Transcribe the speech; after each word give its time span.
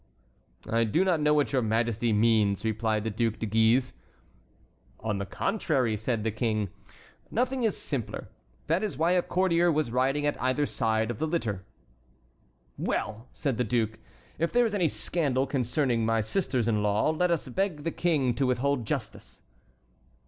"I 0.67 0.83
do 0.83 1.05
not 1.05 1.19
know 1.19 1.35
what 1.35 1.53
your 1.53 1.61
majesty 1.61 2.11
means," 2.11 2.65
replied 2.65 3.03
the 3.03 3.11
Duc 3.11 3.37
de 3.37 3.45
Guise. 3.45 3.93
"On 5.01 5.19
the 5.19 5.27
contrary," 5.27 5.95
said 5.95 6.23
the 6.23 6.31
king, 6.31 6.69
"nothing 7.29 7.61
is 7.61 7.77
simpler. 7.77 8.27
That 8.65 8.81
is 8.83 8.97
why 8.97 9.11
a 9.11 9.21
courtier 9.21 9.71
was 9.71 9.91
riding 9.91 10.25
at 10.25 10.41
either 10.41 10.65
side 10.65 11.11
of 11.11 11.19
the 11.19 11.27
litter." 11.27 11.65
"Well!" 12.79 13.27
said 13.31 13.57
the 13.59 13.63
duke, 13.63 13.99
"if 14.39 14.51
there 14.51 14.65
is 14.65 14.73
any 14.73 14.87
scandal 14.87 15.45
concerning 15.45 16.03
my 16.03 16.21
sisters 16.21 16.67
in 16.67 16.81
law, 16.81 17.11
let 17.11 17.29
us 17.29 17.47
beg 17.49 17.83
the 17.83 17.91
King 17.91 18.33
to 18.33 18.47
withhold 18.47 18.85
justice." 18.87 19.43